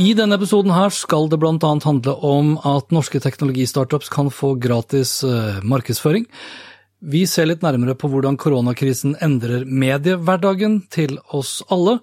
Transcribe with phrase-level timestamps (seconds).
[0.00, 1.70] I denne episoden her skal det bl.a.
[1.84, 6.24] handle om at norske teknologistartups kan få gratis uh, markedsføring.
[7.04, 11.98] Vi ser litt nærmere på hvordan koronakrisen endrer mediehverdagen til oss alle.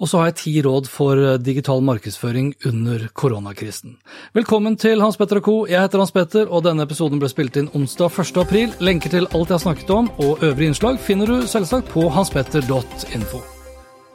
[0.00, 3.94] Og så har jeg ti råd for eh, digital markedsføring under koronakrisen.
[4.34, 5.54] Velkommen til Hans Petter og co.
[5.70, 8.42] Jeg heter Hans Petter, og denne episoden ble spilt inn onsdag 1.
[8.42, 8.74] april.
[8.82, 13.53] Lenker til alt jeg har snakket om og øvrige innslag finner du selvsagt på hanspetter.info.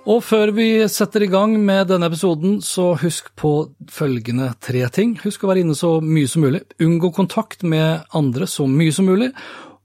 [0.10, 3.52] Og før vi setter i gang med denne episoden, så husk på
[3.94, 5.14] følgende tre ting.
[5.22, 6.64] Husk å være inne så mye som mulig.
[6.82, 9.30] Unngå kontakt med andre så mye som mulig.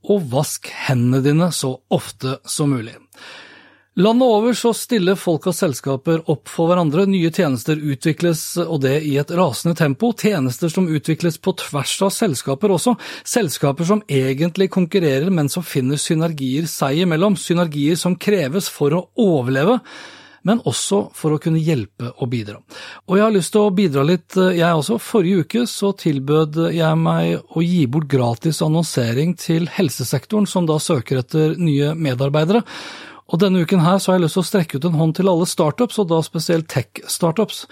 [0.08, 2.96] Og vask hendene dine så ofte som mulig.
[3.96, 7.04] Landet over så stiller folk og selskaper opp for hverandre.
[7.06, 10.10] Nye tjenester utvikles, og det i et rasende tempo.
[10.18, 12.96] Tjenester som utvikles på tvers av selskaper også.
[13.22, 17.38] Selskaper som egentlig konkurrerer, men som finner synergier seg imellom.
[17.38, 19.78] Synergier som kreves for å overleve
[20.44, 22.58] men også for å kunne hjelpe og bidra.
[23.08, 24.98] Og jeg har lyst til å bidra litt, jeg også.
[25.00, 30.76] Forrige uke så tilbød jeg meg å gi bort gratis annonsering til helsesektoren, som da
[30.76, 32.60] søker etter nye medarbeidere.
[33.32, 35.30] Og denne uken her så har jeg lyst til å strekke ut en hånd til
[35.32, 37.64] alle startups, og da spesielt tech-startups.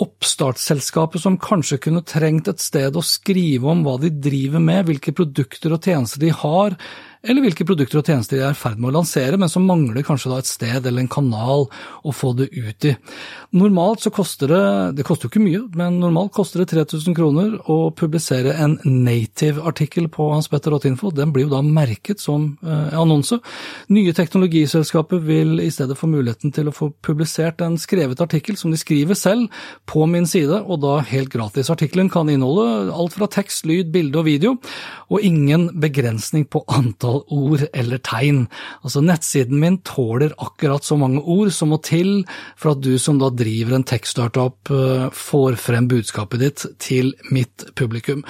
[0.00, 5.14] Oppstartsselskaper som kanskje kunne trengt et sted å skrive om hva de driver med, hvilke
[5.16, 6.76] produkter og tjenester de har,
[7.20, 10.04] eller hvilke produkter og tjenester de er i ferd med å lansere, men som mangler
[10.06, 12.94] kanskje et sted eller en kanal å få det ut i.
[13.60, 14.62] Normalt så koster det,
[14.96, 20.08] det koster jo ikke mye, men normalt koster det 3000 kroner å publisere en native-artikkel
[20.12, 21.12] på hanspetter.info.
[21.12, 23.36] Den blir jo da merket som eh, annonse.
[23.92, 28.72] Nye teknologiselskaper vil i stedet få muligheten til å få publisert en skrevet artikkel som
[28.72, 29.50] de skriver selv
[29.90, 31.70] på min side, og da helt gratis.
[31.72, 34.52] Artikkelen kan inneholde alt fra tekst, lyd, bilde og video,
[35.10, 38.44] og ingen begrensning på antall ord eller tegn.
[38.84, 42.22] Altså Nettsiden min tåler akkurat så mange ord som må til
[42.58, 47.66] for at du som da driver en tech-startup eh, får frem budskapet ditt til mitt
[47.78, 48.22] publikum.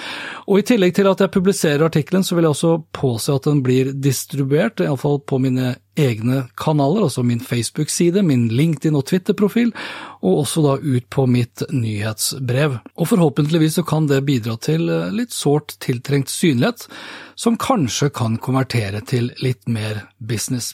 [0.47, 3.61] Og I tillegg til at jeg publiserer artikkelen, så vil jeg også påse at den
[3.65, 9.73] blir distribuert, iallfall på mine egne kanaler, altså min Facebook-side, min LinkedIn- og Twitter-profil,
[10.21, 12.77] og også da ut på mitt nyhetsbrev.
[12.95, 16.87] Og forhåpentligvis så kan det bidra til eh, litt sårt tiltrengt synlighet,
[17.35, 20.73] som kanskje kan konvertere til litt mer business.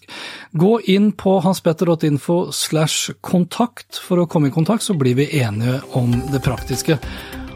[0.51, 5.81] Gå inn på hanspetter.info slash kontakt for å komme i kontakt, så blir vi enige
[5.97, 6.99] om det praktiske.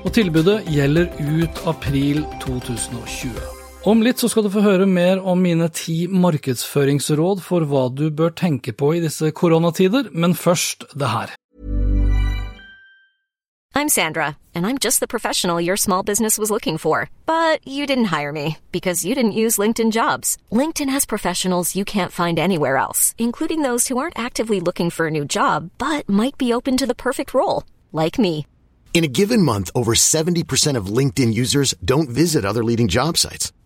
[0.02, 3.51] Og tilbudet gjelder ut april 2020.
[3.82, 8.12] Om litt så skal du få høre mer om mine ti markedsføringsråd for hva du
[8.14, 11.32] bør tenke på i disse koronatider, men først det her.
[13.74, 17.10] I'm Sandra, and I'm just the professional your small business was looking for.
[17.26, 20.38] But you didn't hire me because you didn't use LinkedIn jobs.
[20.52, 25.08] LinkedIn has professionals you can't find anywhere else, including those who aren't actively looking for
[25.08, 28.46] a new job, but might be open to the perfect role, like me.
[28.94, 33.52] In a given month, over 70% of LinkedIn users don't visit other leading job sites.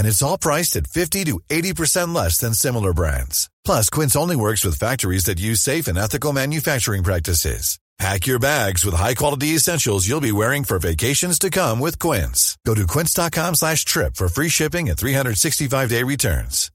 [0.00, 3.50] And it's all priced at 50 to 80% less than similar brands.
[3.66, 7.78] Plus, Quince only works with factories that use safe and ethical manufacturing practices.
[7.98, 12.56] Pack your bags with high-quality essentials you'll be wearing for vacations to come with Quince.
[12.64, 16.70] Go to quince.com slash trip for free shipping and 365-day returns.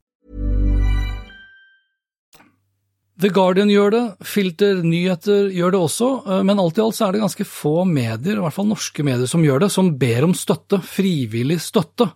[3.17, 7.07] The Guardian gjør det, Filter Nyheter gjør det også, eh, men alt i alt så
[7.07, 10.27] er det ganske få medier, i hvert fall norske medier, som gjør det, som ber
[10.27, 12.11] om støtte, frivillig støtte.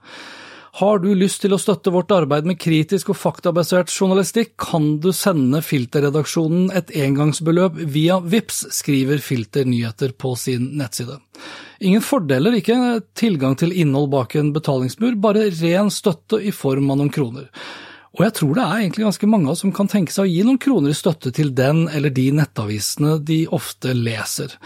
[0.78, 5.10] Har du lyst til å støtte vårt arbeid med kritisk og faktabasert journalistikk, kan du
[5.16, 11.18] sende Filterredaksjonen et engangsbeløp via VIPS, skriver Filter Nyheter på sin nettside.
[11.82, 17.02] Ingen fordeler, ikke tilgang til innhold bak en betalingsmur, bare ren støtte i form av
[17.02, 17.50] noen kroner.
[18.20, 20.28] Og jeg tror det er egentlig ganske mange av oss som kan tenke seg å
[20.28, 24.58] gi noen kroner i støtte til den eller de nettavisene de ofte leser.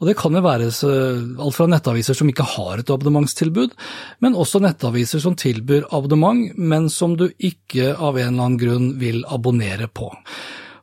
[0.00, 3.76] Og det kan jo være alt fra nettaviser som ikke har et abonnementstilbud,
[4.24, 8.90] men også nettaviser som tilbyr abonnement, men som du ikke av en eller annen grunn
[9.02, 10.08] vil abonnere på.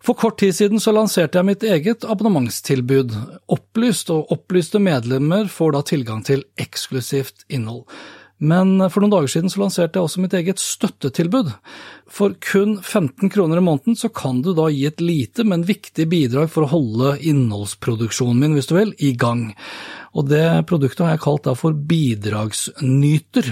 [0.06, 3.18] For kort tid siden så lanserte jeg mitt eget abonnementstilbud,
[3.58, 7.88] Opplyst, og opplyste medlemmer får da tilgang til eksklusivt innhold.
[8.40, 11.52] Men for noen dager siden så lanserte jeg også mitt eget støttetilbud.
[12.10, 16.08] For kun 15 kroner i måneden så kan du da gi et lite, men viktig
[16.12, 19.50] bidrag for å holde innholdsproduksjonen min, hvis du vil, i gang.
[20.16, 23.52] Og det produktet har jeg kalt da for Bidragsnyter.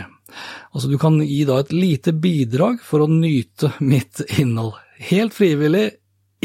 [0.71, 4.75] Altså du kan gi da et lite bidrag for å nyte mitt innhold.
[5.11, 5.89] Helt frivillig,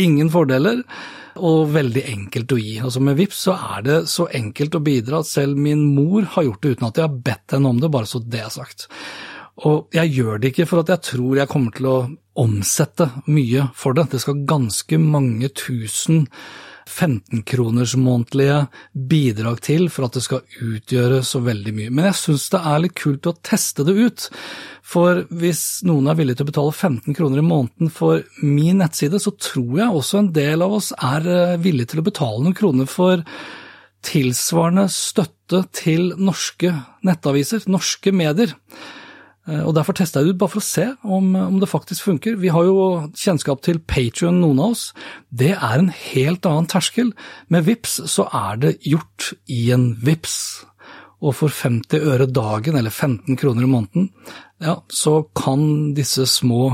[0.03, 0.83] ingen fordeler
[1.41, 2.75] og veldig enkelt å gi.
[2.85, 6.49] Altså Med VIPS så er det så enkelt å bidra at selv min mor har
[6.49, 8.89] gjort det uten at jeg har bedt henne om det, bare så det er sagt.
[9.69, 11.97] Og jeg gjør det ikke for at jeg tror jeg kommer til å
[12.43, 14.09] omsette mye for det.
[14.13, 16.27] Det skal ganske mange tusen
[16.89, 18.59] 15-kroners månedlige
[18.93, 21.93] bidrag til for at det skal utgjøre så veldig mye.
[21.95, 24.29] Men jeg syns det er litt kult å teste det ut.
[24.93, 29.21] For hvis noen er villig til å betale 15 kroner i måneden for min nettside,
[29.23, 32.59] så tror jeg også en del av oss er eh, villig til å betale noen
[32.59, 33.23] kroner for
[34.03, 36.73] tilsvarende støtte til norske
[37.07, 38.57] nettaviser, norske medier.
[39.49, 42.07] Eh, og Derfor testa jeg det ut, bare for å se om, om, det faktisk
[42.07, 42.39] funker.
[42.43, 44.85] Vi har jo kjennskap til Patrion, noen av oss.
[45.31, 47.13] Det er en helt annen terskel.
[47.53, 50.37] Med VIPS så er det gjort i en VIPS.
[51.23, 54.09] Og for 50 øre dagen, eller 15 kroner i måneden,
[54.63, 56.73] ja, så kan disse små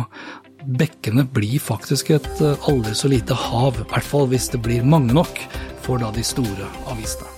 [0.69, 3.81] bekkene bli faktisk et eh, aldri så lite hav.
[3.81, 5.43] I hvert fall hvis det blir mange nok
[5.85, 7.38] for da de store avisene.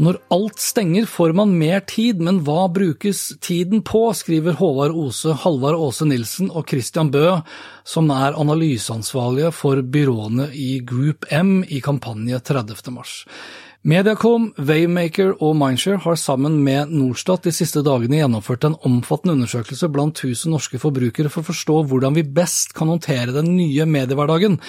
[0.00, 5.34] Når alt stenger får man mer tid, men hva brukes tiden på, skriver Håvard Ose,
[5.42, 7.26] Halvard Aase Nilsen og Christian Bø,
[7.84, 12.88] som er analyseansvarlige for byråene i Group M i kampanje 30.
[12.94, 13.18] mars.
[13.82, 19.90] Mediacom, Waymaker og Mindshare har sammen med Norstat de siste dagene gjennomført en omfattende undersøkelse
[19.90, 24.60] blant 1000 norske forbrukere for å forstå hvordan vi best kan håndtere den nye mediehverdagen.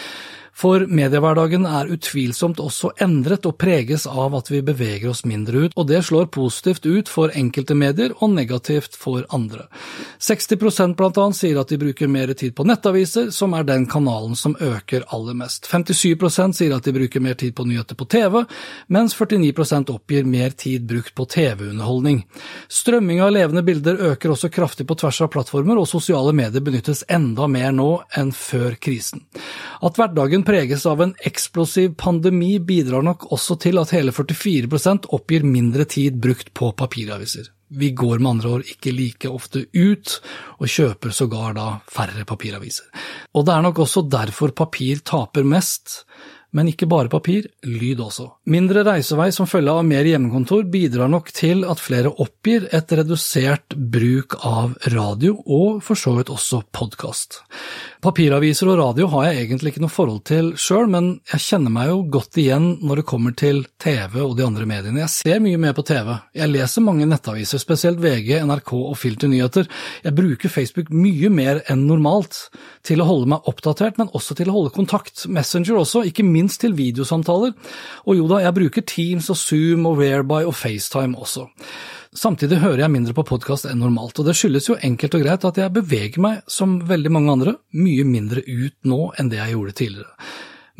[0.53, 5.73] For mediehverdagen er utvilsomt også endret og preges av at vi beveger oss mindre ut,
[5.75, 9.65] og det slår positivt ut for enkelte medier og negativt for andre.
[10.21, 14.37] 60 blant annet sier at de bruker mer tid på nettaviser, som er den kanalen
[14.37, 15.65] som øker aller mest.
[15.71, 18.43] 57% sier at de bruker mer tid på nyheter på TV,
[18.93, 22.23] mens 49% oppgir mer tid brukt på TV-underholdning.
[22.69, 27.03] Strømming av levende bilder øker også kraftig på tvers av plattformer, og sosiale medier benyttes
[27.09, 27.89] enda mer nå
[28.19, 29.25] enn før krisen.
[29.83, 35.45] At hverdagen preges av en eksplosiv pandemi, bidrar nok også til at hele 44% oppgir
[35.47, 37.49] mindre tid brukt på papiraviser.
[37.73, 40.19] Vi går med andre ord ikke like ofte ut,
[40.61, 42.85] og kjøper sågar da færre papiraviser.
[43.33, 46.03] Og det er nok også derfor papir taper mest,
[46.53, 48.27] men ikke bare papir, lyd også.
[48.53, 53.73] Mindre reisevei som følge av mer hjemmekontor bidrar nok til at flere oppgir et redusert
[53.73, 57.41] bruk av radio, og for så vidt også podkast.
[58.03, 61.87] Papiraviser og radio har jeg egentlig ikke noe forhold til sjøl, men jeg kjenner meg
[61.87, 64.99] jo godt igjen når det kommer til TV og de andre mediene.
[65.05, 66.09] Jeg ser mye mer på TV.
[66.35, 69.71] Jeg leser mange nettaviser, spesielt VG, NRK og Filter nyheter.
[70.03, 72.41] Jeg bruker Facebook mye mer enn normalt
[72.83, 75.23] til å holde meg oppdatert, men også til å holde kontakt.
[75.31, 77.55] Messenger også, ikke minst til videosamtaler.
[78.03, 81.47] Og jo da, jeg bruker Teams og Zoom og Whereby og FaceTime også.
[82.13, 85.45] Samtidig hører jeg mindre på podkast enn normalt, og det skyldes jo enkelt og greit
[85.49, 89.55] at jeg beveger meg, som veldig mange andre, mye mindre ut nå enn det jeg
[89.55, 90.29] gjorde tidligere.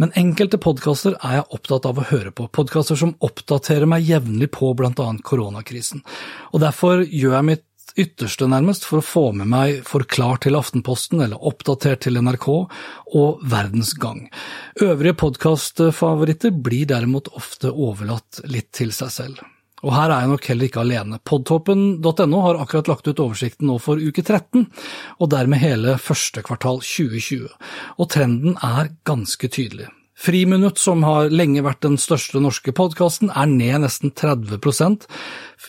[0.01, 4.49] Men enkelte podkaster er jeg opptatt av å høre på, podkaster som oppdaterer meg jevnlig
[4.53, 6.01] på annet koronakrisen.
[6.53, 7.65] Og derfor gjør jeg mitt
[7.97, 13.41] ytterste, nærmest, for å få med meg Forklart til Aftenposten eller Oppdatert til NRK og
[13.45, 14.27] Verdens Gang.
[14.81, 19.43] Øvrige podkastfavoritter blir derimot ofte overlatt litt til seg selv.
[19.83, 21.19] Og her er jeg nok heller ikke alene.
[21.27, 24.69] Podtoppen.no har akkurat lagt ut oversikten nå for uke 13,
[25.19, 27.51] og dermed hele første kvartal 2020.
[27.99, 29.89] Og trenden er ganske tydelig.
[30.23, 34.61] Friminutt, som har lenge vært den største norske podkasten, er ned nesten 30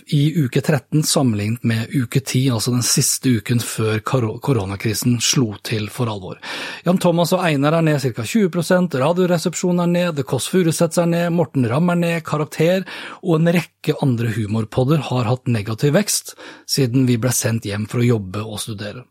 [0.07, 5.89] i uke 13 sammenlignet med uke 10, altså den siste uken før koronakrisen slo til
[5.93, 6.41] for alvor.
[6.87, 8.25] Jan Thomas og Einar er ned ca.
[8.25, 12.85] 20 Radioresepsjonen er ned, The Kåss Furuseths er ned, Morten Ramm er ned, Karakter
[13.23, 16.35] og en rekke andre humorpodder har hatt negativ vekst
[16.71, 19.05] siden vi ble sendt hjem for å jobbe og studere.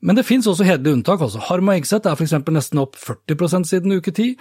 [0.00, 1.20] Men det finnes også hederlige unntak.
[1.20, 1.40] altså.
[1.40, 2.36] Og Egseth er f.eks.
[2.52, 4.34] nesten opp 40% siden uke 10,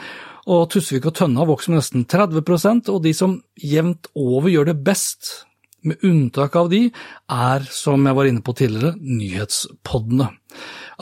[0.52, 4.82] og Tusvik og Tønna vokser med nesten 30% og de som jevnt over gjør det
[4.84, 5.46] best
[5.88, 6.86] med unntak av de,
[7.32, 10.30] er, som jeg var inne på tidligere, nyhetspoddene.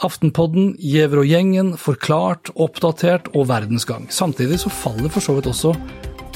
[0.02, 4.08] Aftenpodden, Giæver og gjengen, Forklart, Oppdatert og Verdensgang.
[4.10, 5.76] Samtidig så faller for så vidt også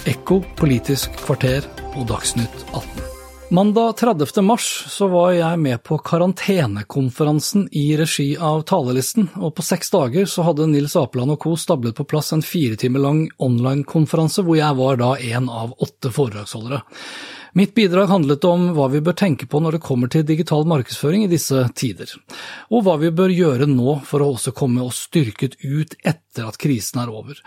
[0.07, 3.07] Ekko, Politisk kvarter og Dagsnytt 18.
[3.49, 4.43] Mandag 30.
[4.43, 10.27] mars så var jeg med på karantenekonferansen i regi av Talelisten, og på seks dager
[10.27, 11.55] så hadde Nils Apeland og co.
[11.55, 16.11] stablet på plass en fire timer lang online-konferanse hvor jeg var da en av åtte
[16.11, 16.83] foredragsholdere.
[17.53, 21.27] Mitt bidrag handlet om hva vi bør tenke på når det kommer til digital markedsføring
[21.27, 22.11] i disse tider,
[22.71, 26.59] og hva vi bør gjøre nå for å også komme oss styrket ut etter at
[26.61, 27.39] krisen er over.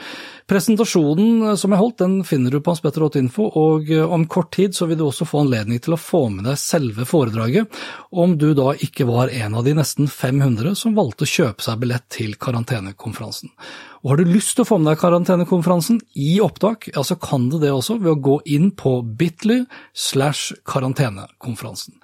[0.50, 5.00] Presentasjonen som jeg holdt, den finner du på hanspetter.info, og om kort tid så vil
[5.00, 7.70] du også få anledning til å få med deg selve foredraget,
[8.10, 11.84] om du da ikke var en av de nesten 500 som valgte å kjøpe seg
[11.84, 13.54] billett til karantenekonferansen.
[14.00, 17.50] Og har du lyst til å få med deg karantenekonferansen i opptak, ja så kan
[17.52, 21.98] du det også ved å gå inn på bitly slash karantenekonferansen.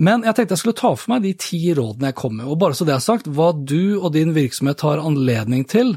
[0.00, 2.60] Men jeg tenkte jeg skulle ta for meg de ti rådene jeg kom med, og
[2.60, 5.94] bare så det er sagt, hva du og din virksomhet har anledning til,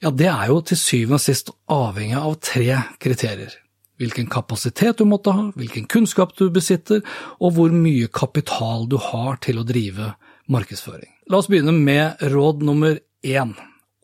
[0.00, 3.56] ja det er jo til syvende og sist avhengig av tre kriterier.
[4.00, 7.02] Hvilken kapasitet du måtte ha, hvilken kunnskap du besitter,
[7.42, 10.14] og hvor mye kapital du har til å drive
[10.50, 11.10] markedsføring.
[11.28, 12.96] La oss begynne med råd nummer
[13.26, 13.52] én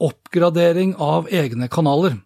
[0.03, 2.19] oppgradering av egne kanaler.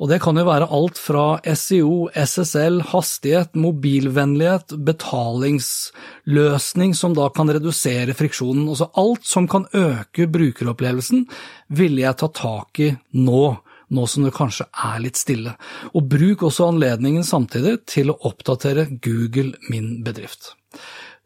[0.00, 7.52] Og det kan jo være alt fra SEO, SSL, hastighet, mobilvennlighet, betalingsløsning som da kan
[7.52, 8.68] redusere friksjonen.
[8.72, 11.26] Altså alt som kan øke brukeropplevelsen,
[11.68, 13.56] ville jeg ta tak i nå.
[13.90, 15.56] Nå som det kanskje er litt stille.
[15.98, 20.54] Og bruk også anledningen samtidig til å oppdatere Google min bedrift.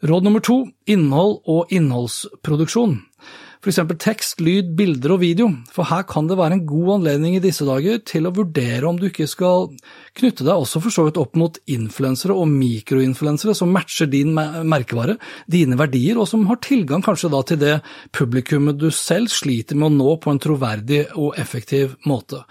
[0.04, 0.56] Råd nummer to
[0.90, 2.98] innhold og innholdsproduksjon
[3.64, 3.80] f.eks.
[3.96, 7.64] tekst, lyd, bilder og video, for her kan det være en god anledning i disse
[7.64, 9.70] dager til å vurdere om du ikke skal
[10.18, 15.16] knytte deg også for så vidt opp mot influensere og mikroinfluensere som matcher din merkevare,
[15.48, 17.78] dine verdier, og som har tilgang kanskje da til det
[18.12, 22.44] publikummet du selv sliter med å nå på en troverdig og effektiv måte.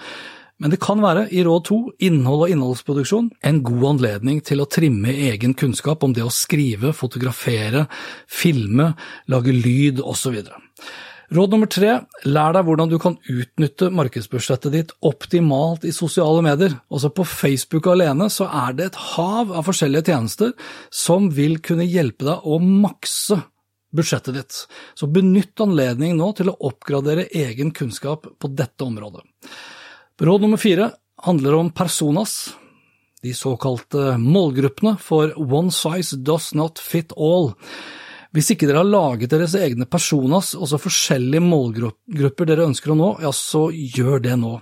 [0.57, 4.69] Men det kan være, i råd to, innhold og innholdsproduksjon, en god anledning til å
[4.71, 7.85] trimme egen kunnskap om det å skrive, fotografere,
[8.25, 8.93] filme,
[9.29, 10.39] lage lyd osv.
[11.33, 11.93] Råd nummer tre,
[12.29, 16.75] lær deg hvordan du kan utnytte markedsbudsjettet ditt optimalt i sosiale medier.
[16.93, 20.53] Også på Facebook alene så er det et hav av forskjellige tjenester
[20.93, 23.39] som vil kunne hjelpe deg å makse
[23.93, 24.59] budsjettet ditt.
[24.99, 29.23] Så benytt anledningen nå til å oppgradere egen kunnskap på dette området.
[30.21, 30.91] Råd nummer fire
[31.23, 32.53] handler om personas,
[33.23, 37.53] de såkalte målgruppene for One Size Does Not Fit All.
[38.33, 43.09] Hvis ikke dere har laget deres egne personas, altså forskjellige målgrupper dere ønsker å nå,
[43.21, 44.55] ja, så gjør det nå.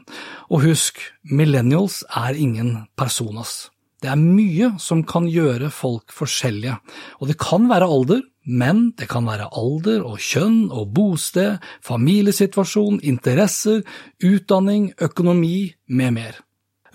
[0.52, 1.00] Og husk,
[1.32, 3.70] millennials er ingen personas.
[4.04, 6.76] Det er mye som kan gjøre folk forskjellige,
[7.22, 12.98] og det kan være alder, men det kan være alder og kjønn og bosted, familiesituasjon,
[13.08, 13.86] interesser,
[14.26, 16.42] utdanning, økonomi med mer.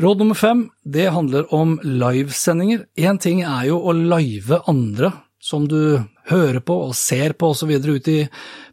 [0.02, 2.84] Råd nummer fem, det handler om livesendinger.
[3.00, 7.70] Én ting er jo å live andre som du hører på og ser på osv.
[7.70, 8.16] ute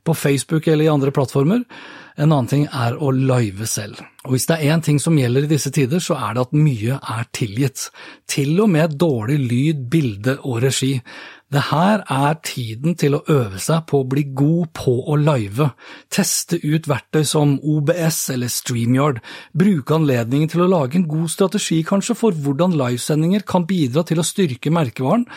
[0.04, 1.64] på Facebook eller i andre plattformer.
[2.14, 3.98] En annen ting er å live selv.
[4.24, 6.54] Og hvis det er én ting som gjelder i disse tider, så er det at
[6.56, 7.88] mye er tilgitt.
[8.30, 11.00] Til og med dårlig lyd, bilde og regi.
[11.54, 15.72] Det her er tiden til å øve seg på å bli god på å live.
[16.14, 19.20] Teste ut verktøy som OBS eller StreamYard.
[19.58, 24.22] Bruke anledningen til å lage en god strategi kanskje for hvordan livesendinger kan bidra til
[24.22, 25.28] å styrke merkevaren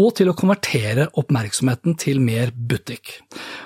[0.00, 3.20] og til å konvertere oppmerksomheten til mer butikk.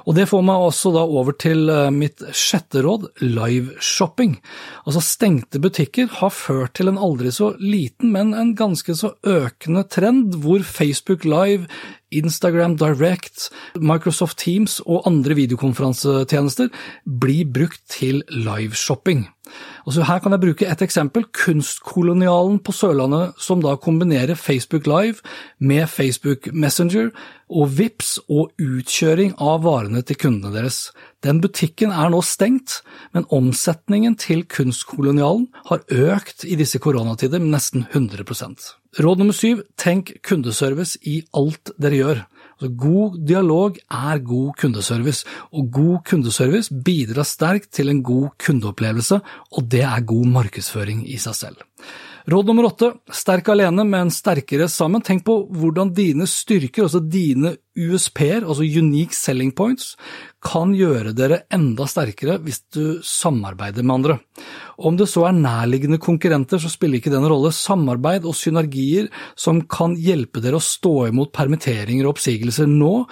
[0.07, 4.39] Og Det får meg også da over til eh, mitt sjette råd, liveshopping.
[4.85, 9.85] Altså Stengte butikker har ført til en aldri så liten, men en ganske så økende
[9.89, 11.69] trend hvor Facebook Live,
[12.11, 16.71] Instagram Direct, Microsoft Teams og andre videokonferansetjenester
[17.05, 19.27] blir brukt til liveshopping.
[19.89, 25.23] Altså her kan jeg bruke et eksempel, Kunstkolonialen på Sørlandet, som da kombinerer Facebook Live
[25.65, 27.09] med Facebook Messenger
[27.49, 30.91] og VIPS og utkjøring av varene til kundene deres.
[31.25, 32.83] Den butikken er nå stengt,
[33.17, 39.65] men omsetningen til Kunstkolonialen har økt i disse koronatider med nesten 100% Råd nummer syv,
[39.81, 42.23] tenk kundeservice i alt dere gjør.
[42.59, 49.21] Altså, god dialog er god kundeservice, og god kundeservice bidrar sterkt til en god kundeopplevelse,
[49.55, 51.63] og det er god markedsføring i seg selv.
[52.29, 55.01] Råd nummer åtte, sterk alene, men sterkere sammen.
[55.01, 59.95] Tenk på hvordan dine styrker, altså dine USP-er, altså unique selling points,
[60.45, 64.19] kan gjøre dere enda sterkere hvis du samarbeider med andre.
[64.77, 67.55] Om det så er nærliggende konkurrenter, så spiller ikke det en rolle.
[67.55, 73.07] Samarbeid og synergier som kan hjelpe dere å stå imot permitteringer og oppsigelser nå,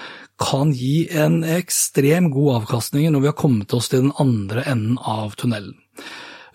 [0.44, 5.00] kan gi en ekstrem god avkastning når vi har kommet oss til den andre enden
[5.00, 5.78] av tunnelen.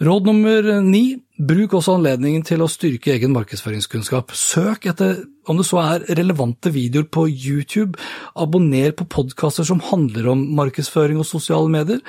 [0.01, 4.31] Råd nummer ni, bruk også anledningen til å styrke egen markedsføringskunnskap.
[4.33, 8.01] Søk etter om det så er relevante videoer på YouTube,
[8.33, 12.01] abonner på podkaster som handler om markedsføring og sosiale medier,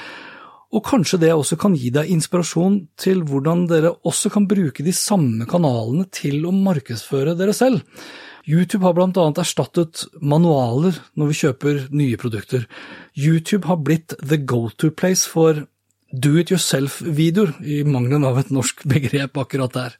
[0.72, 4.94] og kanskje det også kan gi deg inspirasjon til hvordan dere også kan bruke de
[4.96, 7.84] samme kanalene til å markedsføre dere selv.
[8.48, 12.64] YouTube har blant annet erstattet manualer når vi kjøper nye produkter.
[13.12, 15.66] YouTube har blitt the go-to place for
[16.12, 19.96] do it yourself-videoer, i mangelen av et norsk begrep akkurat der.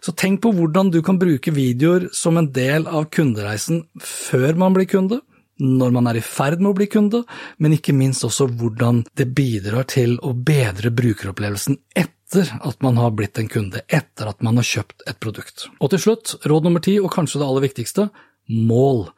[0.00, 4.76] Så tenk på hvordan du kan bruke videoer som en del av kundereisen før man
[4.76, 5.20] blir kunde,
[5.60, 7.20] når man er i ferd med å bli kunde,
[7.60, 13.12] men ikke minst også hvordan det bidrar til å bedre brukeropplevelsen etter at man har
[13.12, 15.66] blitt en kunde, etter at man har kjøpt et produkt.
[15.82, 18.08] Og til slutt, råd nummer ti, og kanskje det aller viktigste,
[18.50, 19.10] mål.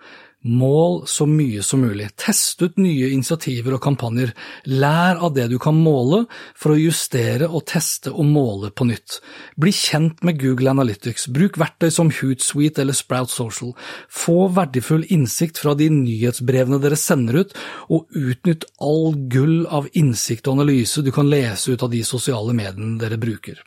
[0.42, 2.08] Mål så mye som mulig.
[2.18, 4.32] Test ut nye initiativer og kampanjer.
[4.66, 6.24] Lær av det du kan måle,
[6.58, 9.20] for å justere og teste og måle på nytt.
[9.54, 11.28] Bli kjent med Google Analytics.
[11.30, 13.76] Bruk verktøy som Hootsuite eller Sprout Social.
[14.10, 17.54] Få verdifull innsikt fra de nyhetsbrevene dere sender ut,
[17.86, 22.54] og utnytt all gull av innsikt og analyse du kan lese ut av de sosiale
[22.56, 23.62] mediene dere bruker.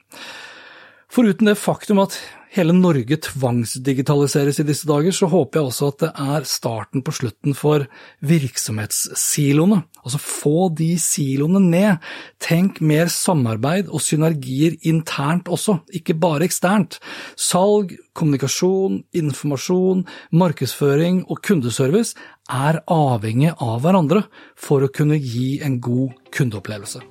[1.16, 2.18] Foruten det faktum at
[2.56, 7.14] hele Norge tvangsdigitaliseres i disse dager, så håper jeg også at det er starten på
[7.16, 7.86] slutten for
[8.26, 9.82] virksomhetssiloene.
[10.06, 12.06] Altså få de siloene ned.
[12.44, 17.00] Tenk mer samarbeid og synergier internt også, ikke bare eksternt.
[17.36, 22.16] Salg, kommunikasjon, informasjon, markedsføring og kundeservice
[22.52, 27.04] er avhengig av hverandre for å kunne gi en god kundeopplevelse.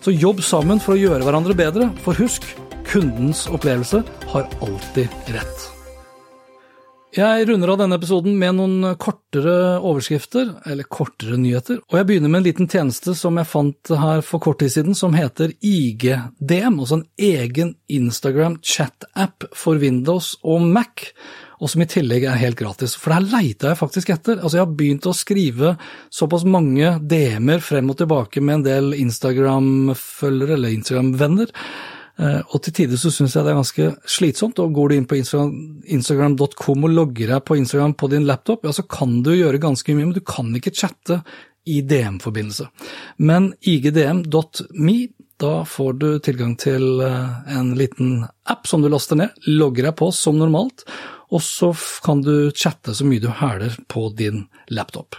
[0.00, 2.46] Så jobb sammen for å gjøre hverandre bedre, for husk,
[2.86, 4.02] Kundens opplevelse
[4.32, 5.64] har alltid rett.
[7.16, 12.28] Jeg runder av denne episoden med noen kortere overskrifter, eller kortere nyheter, og jeg begynner
[12.28, 16.76] med en liten tjeneste som jeg fant her for kort tid siden, som heter IGDM,
[16.76, 21.08] altså en egen Instagram chat-app for Windows og Mac,
[21.56, 22.98] og som i tillegg er helt gratis.
[23.00, 24.36] For det her leita jeg faktisk etter.
[24.36, 25.72] Altså, jeg har begynt å skrive
[26.12, 31.54] såpass mange DM-er frem og tilbake med en del Instagram-følgere, eller Instagram-venner,
[32.16, 34.60] og til tider så syns jeg det er ganske slitsomt.
[34.62, 38.72] og Går du inn på instagram.com og logger deg på Instagram på din laptop, ja,
[38.72, 41.20] så kan du gjøre ganske mye, men du kan ikke chatte
[41.66, 42.68] i DM-forbindelse.
[43.16, 44.96] Men igdm.me,
[45.36, 49.96] da får du tilgang til eh, en liten app som du laster ned, logger deg
[49.98, 50.86] på som normalt,
[51.34, 51.72] og så
[52.04, 55.18] kan du chatte så mye du hæler på din laptop.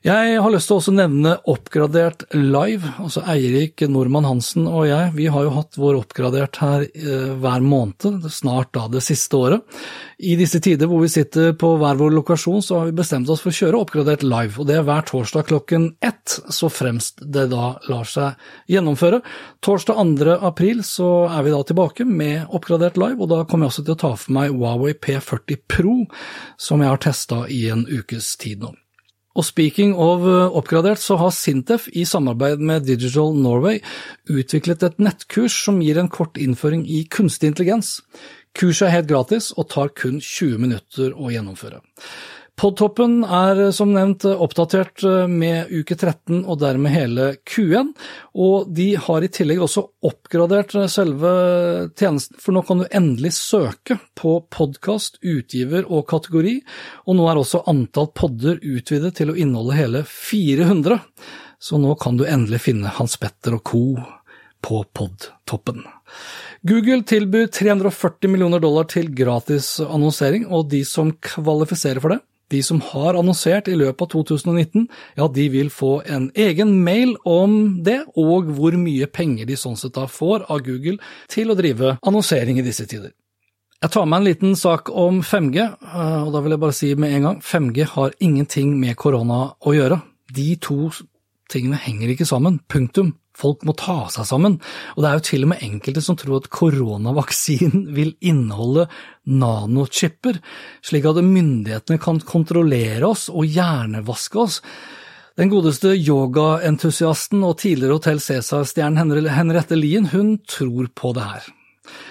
[0.00, 2.88] Jeg har lyst til å også nevne Oppgradert live.
[3.04, 7.60] altså Eirik Normann Hansen og jeg vi har jo hatt vår Oppgradert her eh, hver
[7.60, 9.76] måned, snart da det siste året.
[10.16, 13.44] I disse tider hvor vi sitter på hver vår lokasjon, så har vi bestemt oss
[13.44, 14.56] for å kjøre Oppgradert live.
[14.56, 18.40] og Det er hver torsdag klokken ett, så fremst det da lar seg
[18.72, 19.20] gjennomføre.
[19.60, 20.40] Torsdag 2.
[20.40, 24.00] april så er vi da tilbake med Oppgradert live, og da kommer jeg også til
[24.00, 26.06] å ta for meg Huawei P40 Pro,
[26.56, 28.78] som jeg har testa i en ukes tid nå.
[29.38, 33.78] Og speaking of eh, oppgradert, så har Sintef i samarbeid med Digital Norway
[34.30, 38.00] utviklet et nettkurs som gir en kort innføring i kunstig intelligens.
[38.58, 41.78] Kurset er helt gratis og tar kun 20 minutter å gjennomføre.
[42.60, 47.94] Podtoppen er som nevnt oppdatert eh, med uke 13 og dermed hele Q1,
[48.36, 51.30] og de har i tillegg også oppgradert eh, selve
[51.96, 56.58] tjenesten, for nå kan du endelig søke på podkast, utgiver og kategori,
[57.08, 61.00] og nå er også antall podder utvidet til å inneholde hele 400,
[61.64, 63.84] så nå kan du endelig finne Hans Petter og co.
[64.60, 65.86] på podtoppen.
[66.60, 72.62] Google tilbyr 340 millioner dollar til gratis annonsering, og de som kvalifiserer for det, de
[72.66, 77.82] som har annonsert i løpet av 2019, ja, de vil få en egen mail om
[77.86, 80.98] det, og hvor mye penger de sånn sett da får av Google
[81.30, 83.12] til å drive annonsering i disse tider.
[83.80, 86.90] Jeg tar med en liten sak om 5G, eh, og da vil jeg bare si
[87.00, 90.02] med en gang, 5G har ingenting med korona å gjøre.
[90.36, 90.90] De to
[91.50, 93.14] tingene henger ikke sammen, punktum.
[93.36, 94.56] Folk må ta seg sammen,
[94.96, 98.88] og det er jo til og med enkelte som tror at koronavaksinen vil inneholde
[99.30, 100.40] nanochipper,
[100.84, 104.58] slik at myndighetene kan kontrollere oss og hjernevaske oss.
[105.38, 111.46] Den godeste yogaentusiasten og tidligere Hotell Cæsar-stjernen Henriette Lien, hun tror på det her.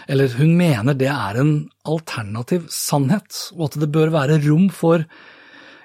[0.09, 1.53] Eller hun mener det er en
[1.87, 5.05] alternativ sannhet, og at det bør være rom for,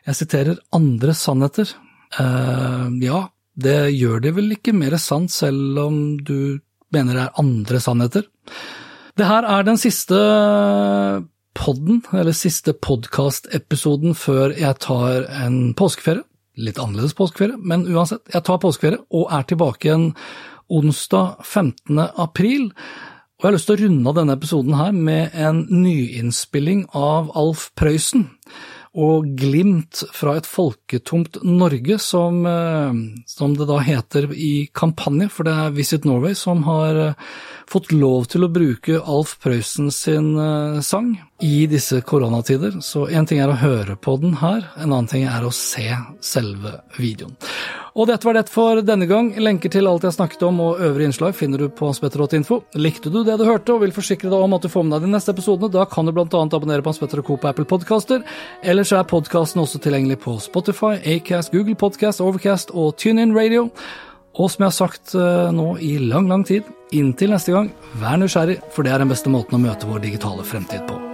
[0.07, 1.75] jeg siterer, andre sannheter.
[2.14, 6.61] Uh, ja, det gjør det vel ikke mer sant selv om du
[6.95, 8.27] mener det er andre sannheter.
[9.14, 10.19] Det her er den siste
[11.55, 16.27] podden, eller siste podkastepisoden før jeg tar en påskeferie.
[16.59, 20.09] Litt annerledes påskeferie, men uansett, jeg tar påskeferie og er tilbake igjen
[20.71, 21.99] onsdag 15.
[21.99, 22.69] april.
[22.71, 27.31] Og jeg har lyst til å runde av denne episoden her med en nyinnspilling av
[27.38, 28.29] Alf Prøysen
[28.94, 32.94] og glimt fra et folketomt Norge, som, eh,
[33.26, 37.14] som, det da heter i kampanje, for det er Visit Norway som har eh,
[37.70, 42.78] fått lov til å bruke Alf Prøysen sin eh, sang i disse koronatider.
[42.80, 45.90] Så én ting er å høre på den her, en annen ting er å se
[46.22, 47.35] selve videoen.
[47.94, 49.28] Og dette var det for denne gang.
[49.38, 52.59] Lenker til alt jeg snakket om og øvrige innslag finner du på hanspetter.info.
[52.74, 55.07] Likte du det du hørte og vil forsikre deg om at du får med deg
[55.07, 56.26] de neste episodene, da kan du bl.a.
[56.26, 57.38] abonnere på Spetter Co.
[57.38, 58.26] på Apple Podcaster.
[58.66, 63.70] Ellers er podkasten også tilgjengelig på Spotify, Acast, Google Podcast, Overcast og TuneIn Radio.
[64.35, 67.70] Og som jeg har sagt uh, nå i lang, lang tid, inntil neste gang,
[68.02, 71.13] vær nysgjerrig, for det er den beste måten å møte vår digitale fremtid på.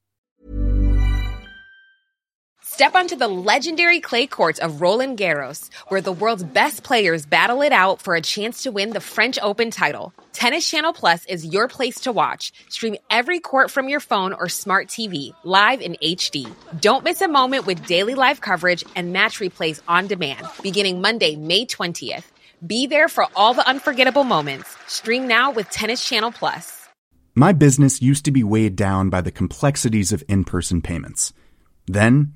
[2.73, 7.61] Step onto the legendary clay courts of Roland Garros, where the world's best players battle
[7.61, 10.13] it out for a chance to win the French Open title.
[10.31, 12.53] Tennis Channel Plus is your place to watch.
[12.69, 16.49] Stream every court from your phone or smart TV, live in HD.
[16.79, 21.35] Don't miss a moment with daily live coverage and match replays on demand, beginning Monday,
[21.35, 22.23] May 20th.
[22.65, 24.77] Be there for all the unforgettable moments.
[24.87, 26.87] Stream now with Tennis Channel Plus.
[27.35, 31.33] My business used to be weighed down by the complexities of in person payments.
[31.85, 32.35] Then,